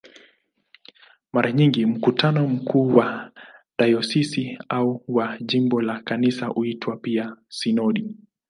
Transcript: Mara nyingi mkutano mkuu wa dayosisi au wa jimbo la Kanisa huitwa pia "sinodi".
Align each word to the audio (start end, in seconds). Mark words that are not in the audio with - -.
Mara 1.33 1.51
nyingi 1.51 1.85
mkutano 1.85 2.47
mkuu 2.47 2.95
wa 2.95 3.31
dayosisi 3.79 4.59
au 4.69 5.03
wa 5.07 5.37
jimbo 5.41 5.81
la 5.81 5.99
Kanisa 6.01 6.45
huitwa 6.45 6.97
pia 6.97 7.37
"sinodi". 7.49 8.15